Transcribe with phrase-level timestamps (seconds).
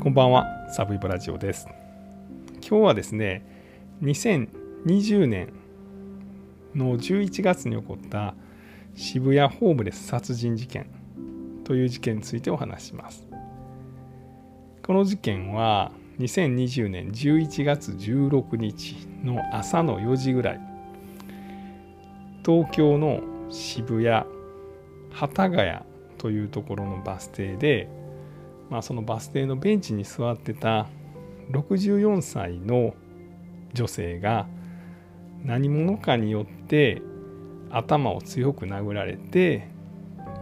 [0.00, 1.66] こんばんは、サブイブラジオです。
[2.60, 3.44] 今日はですね、
[4.00, 5.52] 2020年
[6.72, 8.36] の11月に起こった
[8.94, 10.86] 渋谷ホームレス殺人事件
[11.64, 13.26] という事件についてお話します。
[14.86, 15.90] この事件は
[16.20, 18.94] 2020年11月16日
[19.24, 20.60] の朝の4時ぐらい、
[22.46, 23.20] 東京の
[23.50, 24.24] 渋谷、
[25.10, 25.80] 幡ヶ谷
[26.18, 27.97] というところのバス停で、
[28.70, 30.86] まあ、そのバス停のベンチに座ってた
[31.50, 32.94] 64歳の
[33.72, 34.46] 女性が
[35.42, 37.02] 何者かによって
[37.70, 39.68] 頭を強く殴られて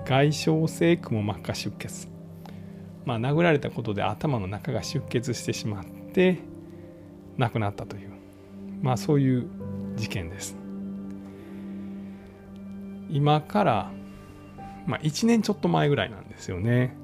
[0.05, 2.09] 外傷性くも膜下出血
[3.05, 6.39] まあ殴られたことで頭の中が出血してしまって
[7.37, 8.11] 亡くなったという
[8.83, 9.49] まあそういう
[9.97, 10.57] 事件です
[13.09, 13.93] 今から
[14.87, 16.97] まあ1年ちょっと前ぐらいなんですよね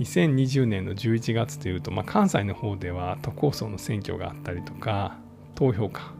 [0.00, 5.16] 2020年の11月というと、まあ、関西の方では都構想の選挙があったりとか
[5.54, 6.14] 投票か。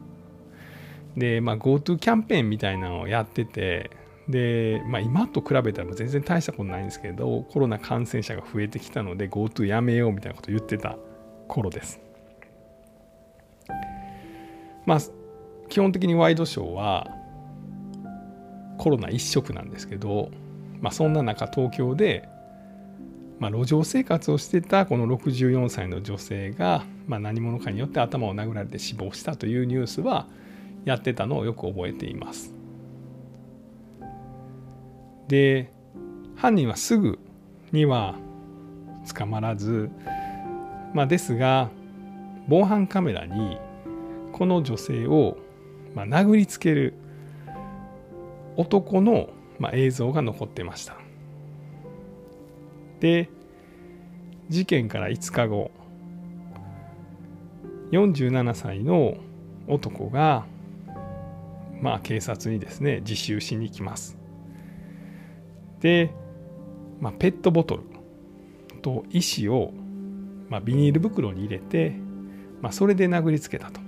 [1.16, 3.90] で、まあ、GoTo キャンペーンみたいなのをやってて
[4.28, 10.96] で、まあ、今と比べたら全然大したことないんですけどコロナ感染者が増えてきたので GoTo やめようみたいなことを言ってた
[11.48, 12.00] 頃です。
[14.86, 15.00] まあ
[15.68, 17.06] 基本的にワイドショーは
[18.78, 20.30] コロナ一色なんですけど、
[20.80, 22.28] まあ、そんな中東京で
[23.42, 30.28] まあ、路上生活をしてたこの64歳の女性が、まあ、何者かによって頭を殴られて死亡したというニュースは
[30.84, 32.54] やってたのをよく覚えています。
[35.26, 35.72] で
[36.36, 37.18] 犯人はすぐ
[37.72, 38.14] には
[39.12, 39.90] 捕まらず、
[40.94, 41.68] まあ、ですが
[42.46, 43.58] 防犯カメラに
[44.30, 45.36] この女性を、
[45.96, 46.94] まあ、殴りつける
[48.56, 51.01] 男の、まあ、映像が残ってました。
[53.02, 53.28] で
[54.48, 55.72] 事件から5日後
[57.90, 59.16] 47歳の
[59.66, 60.46] 男が
[61.80, 64.16] まあ警察にですね自首しに行きます。
[65.80, 66.14] で、
[67.00, 67.82] まあ、ペットボトル
[68.82, 69.72] と石を、
[70.48, 71.96] まあ、ビニール袋に入れて、
[72.60, 73.80] まあ、それで殴りつけたと、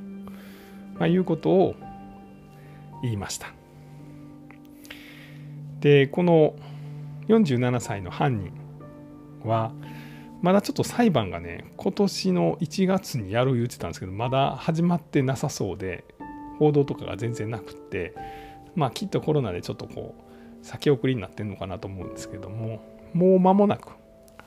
[0.99, 1.77] まあ、いうことを
[3.05, 3.55] 言いました。
[5.78, 6.56] でこの
[7.28, 8.63] 47歳の犯人
[9.44, 9.72] は
[10.43, 16.05] まだちょっと裁判がね今年の1月にやる言ってたんですけどまだ始まってなさそうで
[16.59, 18.15] 報道とかが全然なくって
[18.75, 22.82] まあきっとコロナでちょっとこう先送りになってんのかなと思うんですけども
[23.12, 23.93] もう間もなく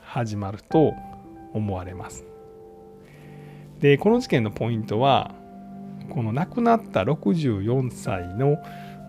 [0.02, 0.94] 始まると
[1.52, 2.24] 思われます。
[3.80, 5.34] でこの事件のポイントは
[6.10, 8.56] この亡くなった64歳の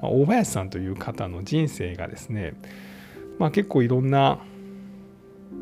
[0.02, 2.54] 大林さんという方の人生がですね、
[3.38, 4.40] まあ、結構いろんな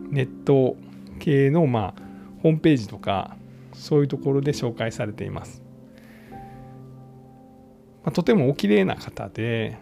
[0.09, 0.75] ネット
[1.19, 2.01] 系の、まあ、
[2.43, 3.35] ホームページとか
[3.73, 5.61] そういうところで紹介されています。
[8.03, 9.77] まあ、とてもお綺麗な方で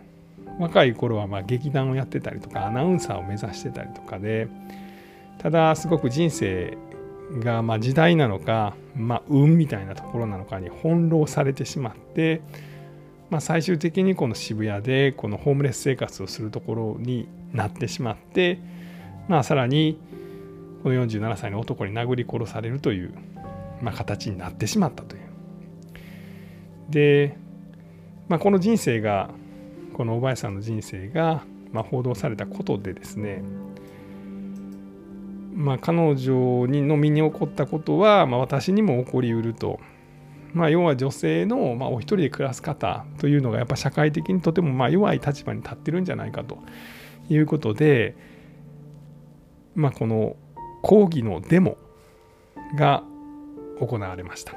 [0.60, 4.48] 若い頃はま劇団をやってたりとかアナウンサーを目指してたりとかで
[5.38, 6.78] ただすごく人生
[7.40, 12.42] がま時代なのか、まあ、運みたいなところなのかに翻弄されてしまって、
[13.30, 18.60] まあ、最終的にこの渋谷でこのホームレス生活をするところになってしまって、
[19.28, 20.00] まあ、さらに
[20.84, 23.14] この47歳の男に殴り殺されるという、
[23.82, 25.22] まあ、形になってしまったという。
[26.90, 27.38] で、
[28.28, 29.30] まあ、この人生が
[29.94, 33.44] このおばあさんの人生が、まあ、報道されたことでですね
[35.56, 39.80] まあ、彼女にの身に起こったことは、まあ、私にも起こりうると、
[40.54, 46.60] まあ、要は女性の、まあ、お一人で暮らす方というのがやっぱ社会的にとてもまあ弱い立場に立ってるんじゃないかと
[47.30, 48.18] いうことで、
[49.76, 50.36] まあ、この
[50.82, 51.78] 抗議のデモ
[52.78, 53.04] が
[53.80, 54.54] 行われました。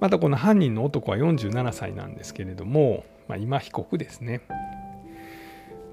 [0.00, 4.40] またこの犯人の男は47歳なんですけれども、まあ、今被告ですね。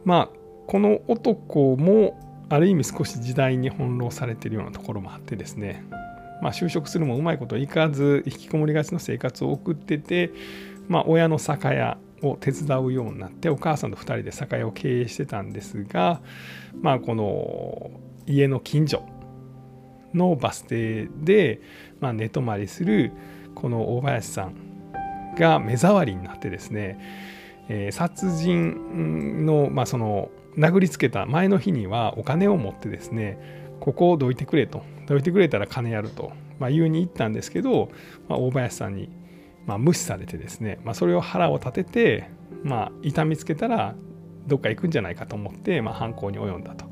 [0.04, 5.84] まあこの男もある意味少し時代に翻弄されているようなところもあってですね。
[6.42, 10.32] まあ、就職するもうまいこといかず引きこもりがちの生活を送ってて、
[10.88, 16.22] まあ、親の酒屋を手伝うようになってお母さんと2人で酒屋を経営してたんですが、
[16.82, 17.92] まあ、この
[18.26, 19.04] 家の近所
[20.14, 21.62] のバス停で、
[22.00, 23.12] まあ、寝泊まりする
[23.56, 24.70] この大林さん
[25.38, 27.00] が目障りになってですね、
[27.70, 33.38] えー、殺人の,、まあその殴りつけた前の日にはお金を持ってですね
[33.80, 37.90] ここをどいてくれとどいてくれたら金やると、まあ、言うに行ったんですけど、
[38.28, 39.10] まあ、大林さんに
[39.70, 42.30] まあ、無視されてですね、まあ、それを腹を立てて、
[42.64, 43.94] まあ、痛みつけたら
[44.48, 46.90] どっか行くんじゃないかと思って、まあ、犯行に及んだと。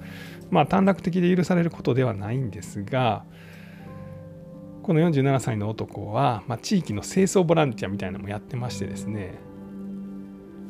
[0.52, 3.26] まあ短絡的で許されることではないんですが
[4.84, 9.34] この47歳の男は、まあ、地域の清掃ボランティアみたいなのもやってましてですね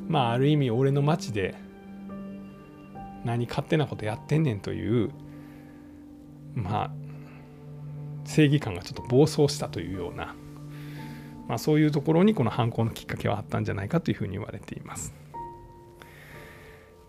[0.08, 1.56] まあある意味俺の町で
[3.24, 5.12] 何勝手なことやってんねんという
[6.56, 6.92] まあ
[8.26, 10.36] 正義感がちょっと暴走したというような、
[11.48, 15.14] まあ、そういうところにこの犯行のきっかけはあったんじゃないかというふうに言われています。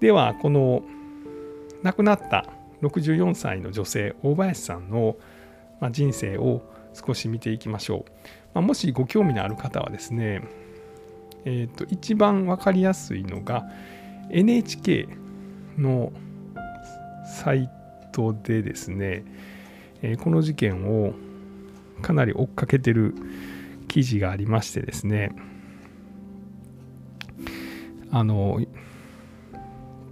[0.01, 0.83] ではこの
[1.83, 2.47] 亡くなった
[2.83, 5.17] 64歳の女性大林さんの
[5.91, 6.63] 人生を
[6.95, 8.11] 少し見ていきましょう。
[8.55, 10.43] まあ、もしご興味のある方はですね、
[11.45, 13.69] えー、と一番分かりやすいのが
[14.31, 15.09] NHK
[15.77, 16.13] の
[17.27, 17.71] サイ
[18.13, 19.25] トでですね、
[20.03, 21.13] え、この事件を
[22.03, 23.15] かなり追っかけてる
[23.89, 25.33] 記事がありましてですね
[28.11, 28.61] あの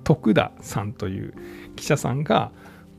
[0.05, 1.35] 徳田さんという
[1.77, 2.53] 記者さんが、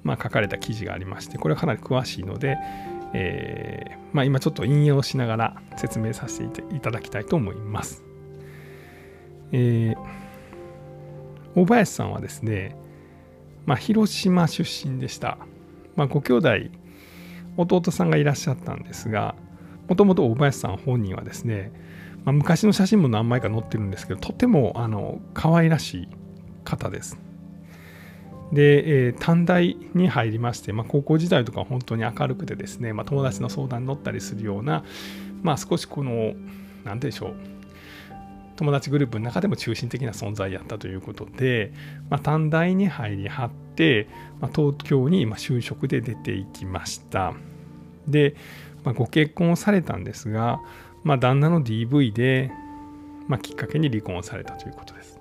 [0.04, 2.58] まあ、書かれた記事がありましてこれはかなり詳しいので、
[3.14, 8.04] えー、まあ、今ちょっと引用しながら説明させていただきたいと思います。
[9.54, 9.98] えー、
[11.56, 12.76] 大林さんはですね、
[13.66, 15.38] まあ、広島出身でした。
[15.96, 16.50] まあ、ご兄弟
[17.58, 19.36] 弟さんがいらっしゃったんですが
[19.88, 21.72] もともと大林さん本人はですね、
[22.26, 26.08] まあ、昔の写真も何枚か載ってるんですけどとてもあの可愛らしい
[26.64, 27.18] 方です。
[28.52, 34.84] で、えー、短大に入りまして、まあ、高校時代とか本当に明るくてですね、まあ、友達の相談に乗ったりするような、
[35.42, 36.34] まあ、少しこの
[36.86, 37.36] 何でしょう
[38.56, 41.74] 友達グループの中でも中心的な存在やったということで、
[42.10, 44.08] まあ、短大に入りはって、
[44.40, 47.34] まあ、東京に就職で出ていきました
[48.08, 48.36] で、
[48.84, 50.60] まあ、ご結婚をされたんですが、
[51.04, 52.52] まあ、旦那の DV で、
[53.28, 55.20] まあ、きっかけに離婚をされたということです。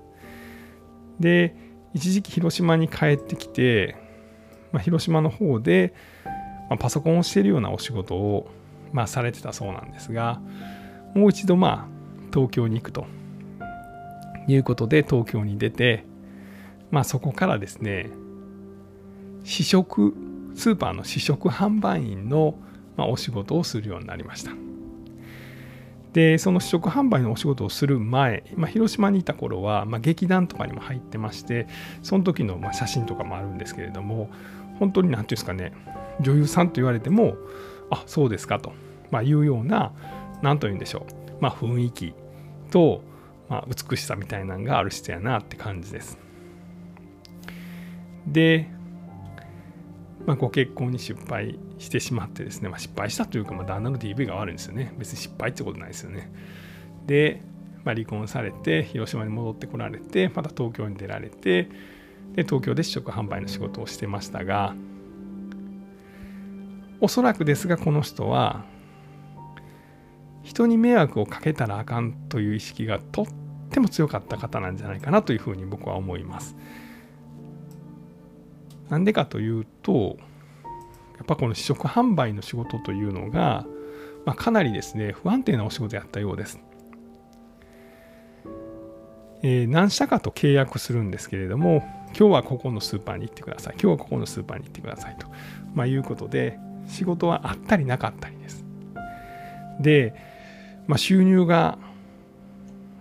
[1.19, 1.55] で
[1.93, 3.95] 一時期広島に帰ってきて、
[4.71, 5.93] まあ、広島の方で、
[6.69, 8.51] まあ、パソコンをしているようなお仕事を、
[8.91, 10.39] まあ、されてたそうなんですが
[11.15, 11.97] もう一度まあ
[12.31, 13.07] 東京に行くと
[14.47, 16.05] いうことで東京に出て、
[16.91, 18.09] まあ、そこからですね
[19.43, 20.13] 試食
[20.55, 22.55] スーパーの試食販売員の、
[22.97, 24.51] まあ、お仕事をするようになりました
[26.13, 31.67] でその試食販売のお仕事をする前、まあ、広島にいた頃は、まあ、劇団とかにも入ってまして
[32.01, 34.29] その時のまあ写真とかもあるんですけれども
[34.79, 35.73] 本当に何ていうんですかね
[36.19, 37.35] 女優さんと言われても
[37.91, 38.73] あそうですかと、
[39.11, 39.93] まあ、いうような
[40.41, 41.05] 何と言うんでしょ
[41.39, 42.13] う、まあ、雰囲気
[42.71, 43.01] と
[43.49, 46.17] まあ、美しさみたいなのがある人やなって感じです。
[48.27, 48.69] で、
[50.27, 54.93] まあ、ご結婚に失敗してしまってですね、まあ、失敗したというか、まあ、旦那の DV が悪いんですよね。
[54.97, 56.29] 別に失敗ってことないですよね。
[57.07, 57.41] で、
[57.85, 61.69] まあ、離婚されて、広島に戻ってこられて、また東京に出られて、
[62.35, 64.75] で東京で試食販売の仕事をしてましたが、
[66.99, 68.65] おそらくですが、この人は、
[70.43, 73.25] 人に迷惑をかけたらあかんという意識がとっ
[73.69, 76.57] ても強かった方なんじゃないかなというふうに僕は思います。
[78.89, 80.17] なんでかというと
[81.17, 83.65] やっぱこの試食販売の仕事というのが、
[84.25, 86.59] まあ、かなりですね不安定なお仕事やったようです。
[89.43, 95.27] えー、何社かと契約するんですけれども今日はここのスーパーに行ってください今日はここのスーパーに行ってくださいと、
[95.75, 98.65] まあ、いうことで仕事はあったりなかったりです。
[99.79, 100.15] で
[100.87, 101.77] まあ、収入が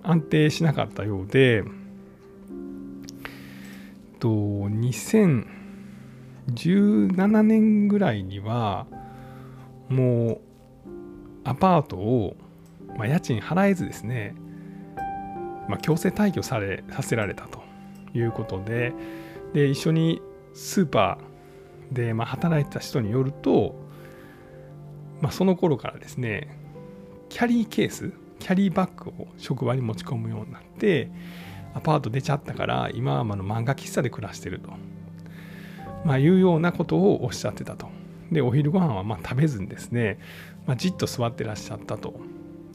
[0.03, 1.65] 安定しなかったようで、
[4.19, 4.69] と
[6.53, 8.87] 17年ぐらいには
[9.89, 10.41] もう
[11.45, 12.37] アパートを、
[12.97, 14.35] まあ、家賃払えずですね、
[15.69, 17.63] まあ、強制退去されさせられたと
[18.15, 18.93] いうことで
[19.53, 20.21] で一緒に
[20.55, 23.75] スーパーで、まあ、働いてた人によると、
[25.21, 26.59] まあ、その頃からですね
[27.29, 31.11] キャリーケースキャリーバッグを職場に持ち込むようになって
[31.75, 34.71] アパート出ちゃったから今はあの漫画喫茶で暮らしてると、
[36.07, 37.89] まあ、いうようなことをおっしゃってたと。
[38.33, 40.19] でお昼ご飯はま食べずにですね、
[40.67, 42.15] まあ、じっと座ってらっしゃったと。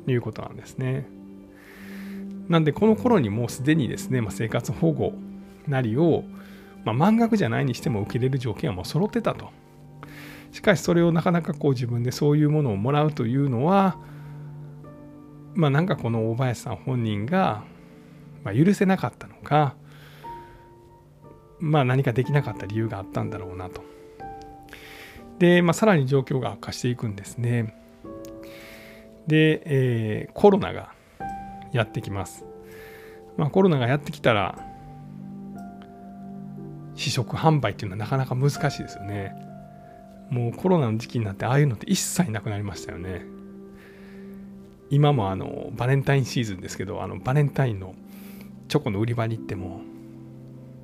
[0.07, 1.05] いうことなんですね。
[2.47, 5.13] なんでこの頃にもうすでにですね、まあ、生活保護
[5.67, 6.23] なりを、
[6.83, 9.49] ま、満額じゃないにしても受けれる条件はもう揃ってたと。
[10.51, 13.97] しかしそれをなかなかこう自分でそういうものをもらうというのは
[15.53, 17.63] まあなんかこの大林さん本人が、
[18.43, 19.75] ま許せなかったのか
[21.61, 23.83] まあ何かできなかった理由があったんだろうなと。
[25.39, 27.75] で、まあ、さらに状況が悪化していくんですね。
[29.27, 30.93] で、えー、コロナが
[31.71, 32.45] やってきます。
[33.37, 34.59] まあ、コロナがやってきたら
[36.95, 39.33] 試食販売っていうのはなかなか難しいですよね
[40.29, 43.25] もうコロナの時期になってああいうのって一切なくなりましたよね
[44.89, 47.95] 今もあのバレンタインシーズンですけどあのバレンタインの
[48.67, 49.81] チョコの売り場に行っても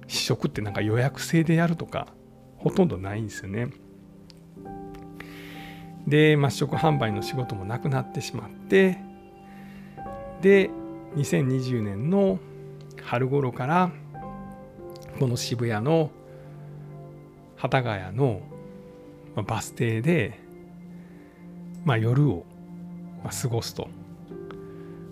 [0.07, 2.07] 試食ってなんか予約制でやるとか
[2.57, 3.69] ほとんどないんですよね
[6.07, 8.99] で、まあ、試食販売の仕事もなくなってしまって
[10.41, 10.69] で
[11.15, 12.39] 2020年の
[13.03, 13.91] 春頃から
[15.19, 16.11] この渋谷の
[17.57, 18.41] 幡ヶ谷の
[19.43, 20.39] バス停で、
[21.85, 22.45] まあ、夜を
[23.41, 23.89] 過ごすと、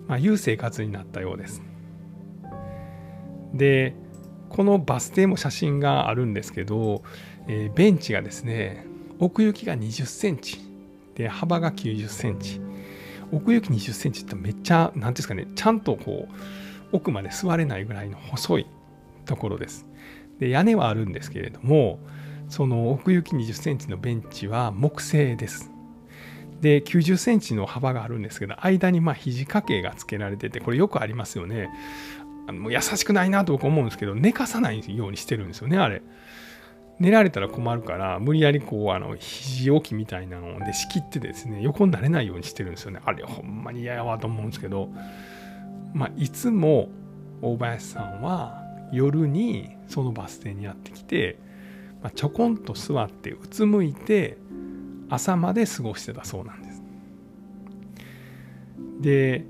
[0.06, 1.62] まあ、いう生活になったようです。
[3.52, 3.94] で
[4.56, 7.02] このバス停も写真があるんですけど、
[7.46, 8.86] えー、ベンチがですね
[9.18, 10.58] 奥行きが20センチ
[11.14, 12.62] で幅が90センチ
[13.32, 16.34] 奥行き20センチってめっちゃ何ていうんですかねちゃんとこう
[16.92, 18.66] 奥まで座れないぐらいの細い
[19.26, 19.84] ところです。
[20.38, 21.98] で屋根はあるんですけれども
[22.48, 25.70] その奥行き20センチのベンチは木製です。
[26.62, 31.68] で90センチの幅があるんですけど間にまあ肘掛けがつけられててこれよくありますよね。
[32.46, 36.02] あの優しくないなと僕思うんですけど寝かさないようにしてるんですよねあれ。
[36.98, 44.88] 寝られたら困るから無理やりこうあの肘置きみたいなので仕切ってですね横になれないようにしてるんですよねあれほんまに嫌やわと思うんですけど
[45.92, 46.88] まあいつも
[47.42, 48.62] 大林さんは
[48.92, 51.38] 夜にそのバス停にやってきて、
[52.02, 54.38] まあ、ちょこんと座ってうつむいて
[55.10, 56.82] 朝まで過ごしてたそうなんです。
[59.00, 59.44] で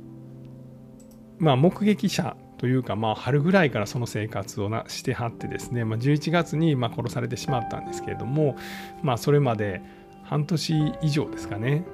[1.38, 8.56] まあ目撃者というか、まあ、春ぐらいからその生活をなしてはってですね、まあ、11月にま殺されてしまったんですけれども、
[9.02, 9.82] まあ、それまで
[10.24, 11.84] 半年以上ですかね、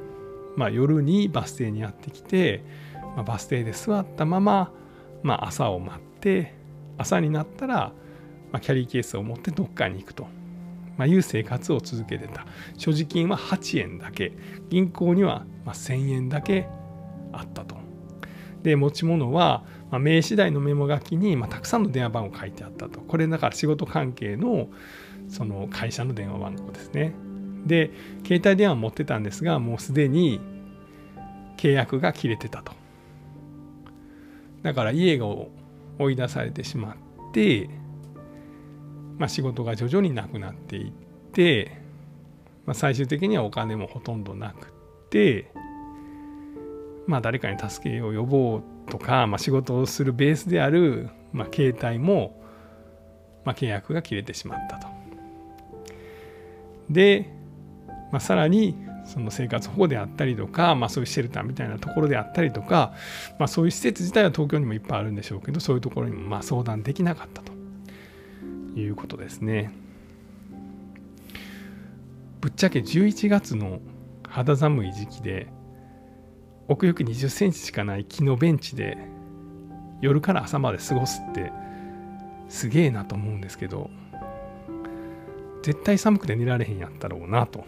[0.56, 2.64] まあ、夜にバス停にやってきて、
[3.16, 4.72] まあ、バス停で座ったまま、
[5.22, 6.54] まあ、朝を待って
[6.96, 7.92] 朝になったら、
[8.52, 10.26] ま、キャリーケースを持ってどっかに行くと。
[10.98, 14.32] ま、いう生活を続けてた所持金は8円だけ
[14.68, 16.68] 銀行にはま1000円だけ
[17.32, 17.81] あったと
[18.62, 23.00] で持ち物はまあ、名刺代のメモ書きに、まあ、たくさんの電話番号書いてあったと。
[23.00, 24.68] これだから仕事関係の
[25.28, 27.14] その会社の電話番号ですね。
[27.66, 27.90] で
[28.26, 30.40] 携帯電話持ってたんですがもうすでに
[31.58, 32.72] 契約が切れてたと。
[34.62, 35.26] だから家が
[35.98, 36.96] 追い出されてしま
[37.30, 37.68] って、
[39.18, 40.92] まあ、仕事が徐々になくなっていっ
[41.32, 41.82] て、
[42.64, 44.70] まあ、最終的にはお金もほとんどなくっ
[45.10, 45.52] て
[47.06, 52.40] まあ誰かに助けを呼ぼうとか、まあ、仕事をするベースである、まあ、携帯も、
[53.44, 54.88] まあ、契約が切れてしまったと。
[56.90, 57.32] で、
[58.10, 62.92] まあ、さらにその生活保護であったりとか、まあ、そういうシェルターみたいなところであったりとか、
[63.38, 67.52] まあ、そういう施設自体は東京にもいっぱいあるんでしょうけどそういうところにもまあ相談できなかったと
[68.78, 69.72] いうことですね。
[72.40, 73.80] ぶっちゃけ11月の
[74.28, 75.46] 肌寒い時期で
[76.68, 78.98] 奥行き20センチしかない木のベンチで
[80.00, 81.52] 夜から朝まで過ごすって
[82.48, 83.90] すげえなと思うんですけど
[85.62, 87.64] 絶対寒くて寝られへんやったろうなと。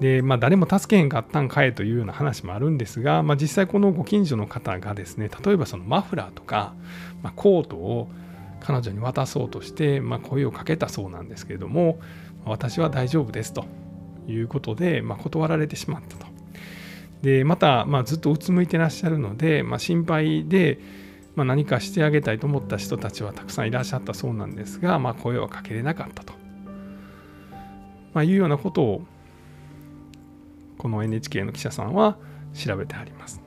[0.00, 6.74] でまあ誰も助けへんかったんかえというような話もあるんですが、まあ、実際このご近所の方がですね例えばそのマフラーとか、
[7.22, 8.10] まあ、コートを
[8.58, 12.00] 彼女に渡そうとして、まあ、声をかけたそうなんですけれども
[12.44, 13.64] 私は大丈夫ですと
[14.26, 16.26] いうことで、まあ、断られてしまったと。
[17.22, 20.78] でまた、まあ、ずっとうつむいてらっしゃるので、まあ、心配で、
[21.36, 26.34] まあ、何かしてあげたいと思った人たちはたくさんいらっしゃったそうなんですが、まあ、声はかけれなかったと、
[28.12, 29.02] まあ、いうようなことを
[30.78, 32.16] この NHK の記者さんは
[32.54, 33.40] 調べてあります。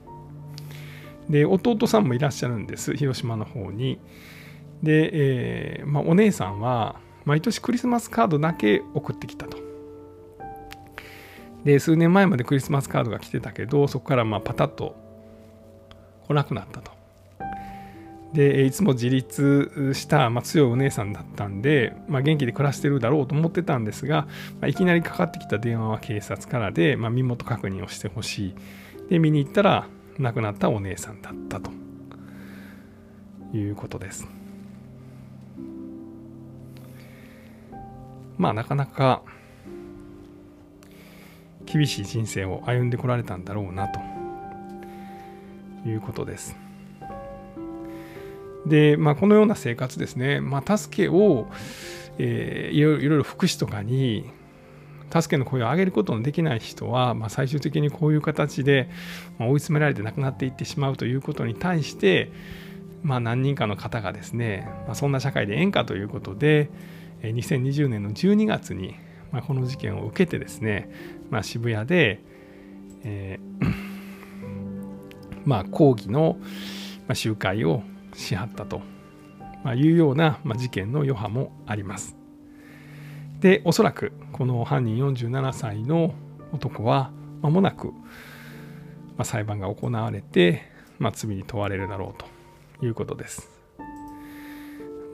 [1.30, 4.00] で弟さんもいらっしゃるんです広島の方に。
[4.84, 9.65] で、えーまあ、お姉さんは毎年クリスマスカードだけ送ってきたと。
[11.66, 14.96] で数年前までクリスマスカードが来てたけどそこからまあパタッと
[16.28, 16.92] 来なくなったと。
[18.34, 24.24] でいつも自立した、まあ、強いお姉さんだったんで、まあ、元気で暮らしてるだろうと思ってたんですが、
[24.60, 28.56] まあ、いきなりかかってきた電話は警察からで、まあ、身元確認をしてほしい。
[29.10, 29.88] で見に行ったら
[30.20, 31.72] 亡くなったお姉さんだったと。
[33.58, 34.28] いうことです。
[38.38, 39.22] まあなかなか
[41.66, 44.00] 厳しい人生を歩んでこられたんだろうなと
[45.88, 46.56] いうことです。
[48.66, 51.48] で、まあ、このような生活ですね、まあ、助けを、
[52.18, 54.30] えー、いろいろ福祉とかに
[55.14, 58.90] 助けの声を上げることのできない人は、まあ、最終的にこういう形で
[59.40, 62.32] 追い詰められて亡くなっていってしまうということに対して、
[63.04, 66.70] まあ、何人かの方がですね、まあ、そんな社会でええんかということで、
[67.22, 68.96] 2020年の12月に、
[69.32, 70.90] まあ、この事件を受けてですね、
[71.30, 72.22] まあ、渋谷で、
[73.04, 73.74] えー
[75.46, 76.38] まあ、抗議の
[77.14, 78.82] 集会をしはったと
[79.66, 82.16] まいうような事件の余波もあります。
[83.40, 86.14] でおそらくこの犯人47歳の
[86.52, 87.92] 男は間もなく、
[89.18, 90.62] ま、裁判が行われて、
[91.00, 92.24] まあ、罪に問われるだろう
[92.80, 93.50] ということです。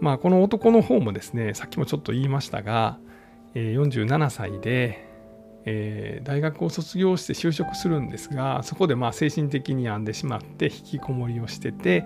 [0.01, 2.99] まあ、この男の方もですねさっきもちょっと言いましたが、
[3.53, 5.11] え、47歳で、
[5.65, 12.05] えー、大学を卒業して就職するんですがそこでまあ精神的に病んでしまって引きこもりをしてて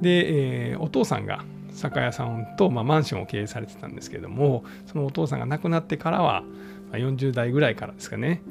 [0.00, 6.42] で、えー、お父さんが酒屋さんと、まあ、マンションを経営されてたんですけどもそのお父さんが亡くなってからは、
[6.90, 8.42] まあ、40代ぐらいからですかね、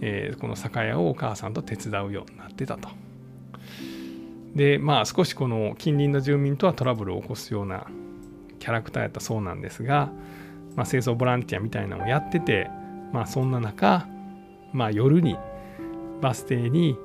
[0.00, 2.88] えー、この酒屋をお母さんと手伝うようになってたと。
[4.56, 7.86] でまあ少しこの近隣の住民とはトラブルを起こすような
[8.58, 10.10] キャラクターやったそうなんですが、
[10.76, 12.70] まあ、清掃ボランティアみたいなのをやってて、
[13.12, 14.06] まあ、そんな中、
[14.72, 15.36] まあ、夜に
[16.20, 16.96] バス停に、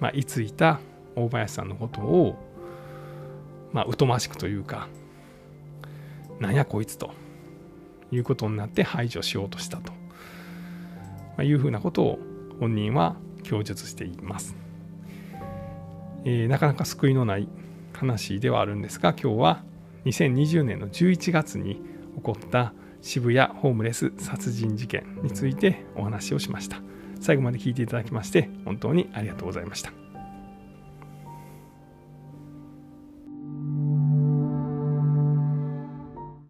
[0.00, 0.80] まあ、居ついた
[1.16, 2.36] 大林さんのことを、
[3.72, 4.88] まあ、疎ましくというか
[6.40, 7.12] なんやこいつと
[8.10, 9.98] いうことになって排除しようとしたと、ま
[11.38, 12.18] あ、いうふうなことを
[12.60, 14.56] 本人は供述しています。
[16.24, 17.48] えー、なかなか救いのない
[17.92, 19.62] 話ではあるんですが今日は
[20.06, 21.76] 2020年の11月に
[22.16, 22.72] 起こった
[23.04, 26.80] 渋谷ホームレス殺人事件についてお話をしました。
[27.20, 30.03] 最後まで聞いていただきまして本当にありがとうございました。